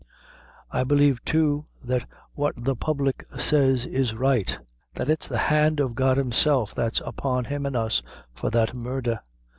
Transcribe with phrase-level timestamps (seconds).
[0.71, 4.57] I believe too that what the public says is right:
[4.95, 8.01] that it's the hand of God Himself that's upon him an' us
[8.33, 9.19] for that murdher."